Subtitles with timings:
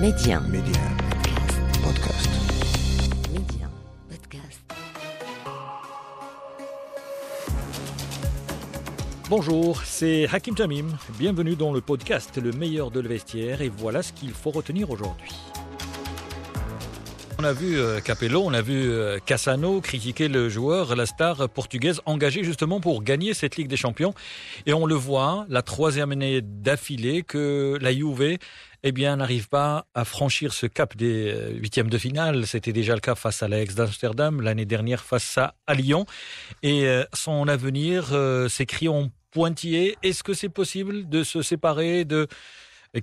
[0.00, 0.40] Média.
[0.40, 0.82] Média.
[1.82, 2.28] Podcast.
[3.32, 3.66] Média.
[4.10, 4.60] Podcast.
[9.30, 10.88] Bonjour, c'est Hakim Tamim.
[11.18, 14.90] Bienvenue dans le podcast Le meilleur de le vestiaire et voilà ce qu'il faut retenir
[14.90, 15.32] aujourd'hui.
[17.38, 21.48] On a vu euh, Capello, on a vu euh, Cassano critiquer le joueur, la star
[21.48, 24.14] portugaise engagée justement pour gagner cette Ligue des Champions.
[24.66, 28.38] Et on le voit, la troisième année d'affilée, que la Juve
[28.88, 32.46] eh bien, n'arrive pas à franchir ce cap des euh, huitièmes de finale.
[32.46, 36.06] C'était déjà le cas face à l'Aix d'Amsterdam, l'année dernière face à, Lyon.
[36.62, 39.98] Et euh, son avenir euh, s'écrit en pointillé.
[40.04, 42.28] Est-ce que c'est possible de se séparer de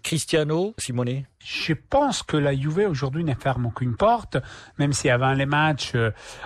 [0.04, 1.26] Cristiano Simone?
[1.40, 4.38] Je pense que la Juve aujourd'hui ne ferme aucune porte,
[4.80, 5.96] même si avant les matchs,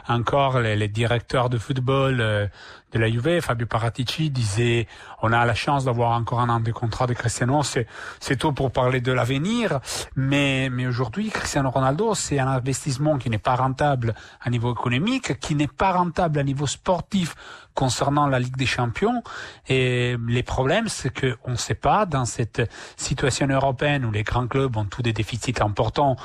[0.08, 2.50] encore les, directeurs de football
[2.92, 4.88] de la Juve, Fabio Paratici, disait
[5.22, 8.72] on a la chance d'avoir encore un an de contrat de Cristiano, c'est tôt pour
[8.72, 9.80] parler de l'avenir,
[10.16, 15.40] mais mais aujourd'hui Cristiano Ronaldo, c'est un investissement qui n'est pas rentable à niveau économique,
[15.40, 17.36] qui n'est pas rentable à niveau sportif
[17.74, 19.22] concernant la Ligue des Champions.
[19.68, 22.62] Et les problèmes c'est que on ne sait pas dans cette
[22.96, 26.16] situation européenne où les grands clubs ont tous des déficits importants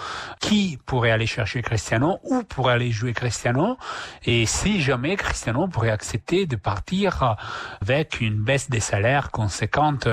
[0.41, 3.77] qui pourrait aller chercher Cristiano ou pourrait aller jouer Cristiano
[4.25, 7.36] et si jamais Cristiano pourrait accepter de partir
[7.81, 10.06] avec une baisse des salaires conséquente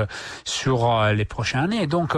[0.46, 1.88] sur euh, les prochaines années.
[1.88, 2.16] Donc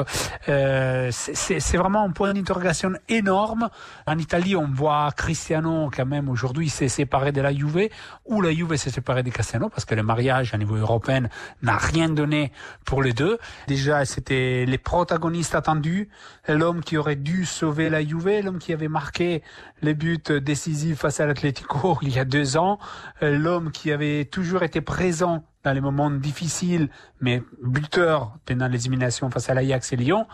[0.47, 3.69] euh, c'est vraiment un point d'interrogation énorme.
[4.05, 7.89] En Italie, on voit Cristiano quand même aujourd'hui s'est séparé de la Juve
[8.25, 11.23] ou la Juve s'est séparée de Cristiano parce que le mariage à niveau européen
[11.64, 12.52] n'a rien donné
[12.86, 13.39] pour les deux.
[13.67, 16.09] Déjà, c'était les protagonistes attendus,
[16.47, 19.42] l'homme qui aurait dû sauver la Juve, l'homme qui avait marqué
[19.81, 22.77] les buts décisifs face à l'Atlético il y a deux ans,
[23.23, 28.81] euh, l'homme qui avait toujours été présent dans les moments difficiles, mais buteur pendant les
[28.81, 30.28] éliminations face à l'Ajax et Lyon,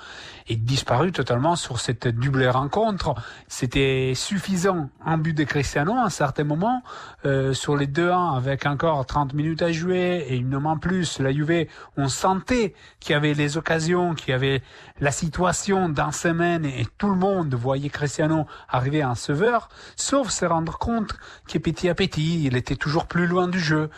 [0.47, 3.15] est disparu totalement sur cette double rencontre.
[3.47, 6.81] C'était suffisant en but de Cristiano à un certain moment,
[7.25, 11.31] euh, sur les 2-1 avec encore 30 minutes à jouer et une en plus, la
[11.31, 11.67] Juve,
[11.97, 14.63] on sentait qu'il y avait les occasions, qu'il y avait
[14.99, 20.45] la situation dans semaine et tout le monde voyait Cristiano arriver en sauveur, sauf se
[20.45, 21.13] rendre compte
[21.47, 23.89] que petit à petit, il était toujours plus loin du jeu,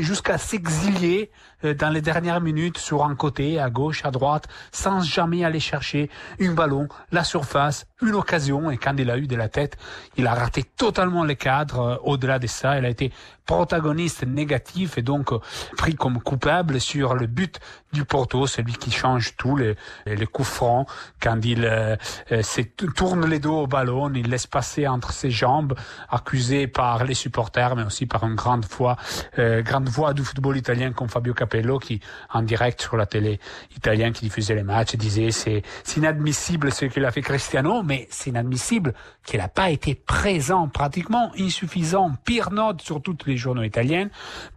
[0.00, 1.30] jusqu'à s'exilier
[1.62, 6.10] dans les dernières minutes sur un côté, à gauche, à droite, sans jamais aller chercher
[6.40, 8.70] un ballon, la surface, une occasion.
[8.70, 9.76] Et quand il a eu de la tête,
[10.16, 11.80] il a raté totalement les cadres.
[11.80, 13.12] Euh, Au-delà de ça, il a été
[13.46, 15.38] protagoniste négatif et donc euh,
[15.76, 17.58] pris comme coupable sur le but
[17.92, 20.86] du Porto, celui qui change tout, les, les coups francs,
[21.22, 21.96] quand il euh,
[22.32, 25.74] euh, se tourne les dos au ballon, il laisse passer entre ses jambes,
[26.10, 28.96] accusé par les supporters, mais aussi par une grande voix,
[29.38, 31.47] euh, grande voix du football italien comme Fabio Capello,
[31.80, 32.00] qui
[32.32, 33.40] en direct sur la télé
[33.76, 35.62] italienne qui diffusait les matchs disait c'est
[35.96, 38.94] inadmissible ce qu'il a fait Cristiano, mais c'est inadmissible
[39.24, 44.08] qu'il n'a pas été présent, pratiquement insuffisant, pire note sur toutes les journaux italiens.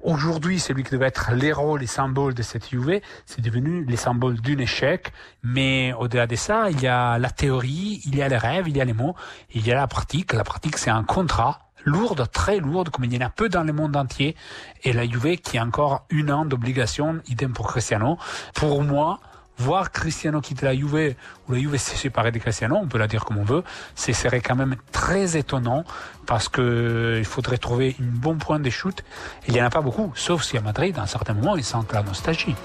[0.02, 4.40] Aujourd'hui, celui qui devait être l'héros, les symboles de cette Juve, c'est devenu les symboles
[4.40, 5.12] d'un échec.
[5.44, 8.78] Mais au-delà de ça, il y a la théorie, il y a les rêves, il
[8.78, 9.16] y a les mots,
[9.53, 10.34] il y a la pratique.
[10.34, 13.64] La pratique, c'est un contrat lourde, très lourde, comme il y en a peu dans
[13.64, 14.36] le monde entier.
[14.84, 18.18] Et la Juve qui a encore une an d'obligation, idem pour Cristiano.
[18.53, 19.19] Pour moi,
[19.58, 21.16] voir Cristiano quitter la Juve
[21.47, 23.64] ou la Juve se séparer de Cristiano, on peut la dire comme on veut,
[23.96, 25.84] ce serait quand même très étonnant
[26.25, 29.03] parce que il faudrait trouver un bon point de chute.
[29.47, 31.64] Il n'y en a pas beaucoup, sauf si à Madrid, à un certain moment, ils
[31.64, 32.56] sentent la nostalgie.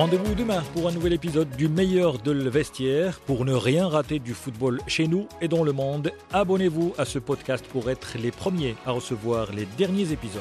[0.00, 3.20] Rendez-vous demain pour un nouvel épisode du meilleur de le vestiaire.
[3.26, 7.18] Pour ne rien rater du football chez nous et dans le monde, abonnez-vous à ce
[7.18, 10.40] podcast pour être les premiers à recevoir les derniers épisodes.